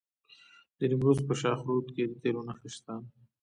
د 0.77 0.79
نیمروز 0.91 1.19
په 1.27 1.33
خاشرود 1.39 1.85
کې 1.95 2.03
د 2.07 2.13
تیلو 2.21 2.41
نښې 2.47 2.69
شته. 2.75 2.93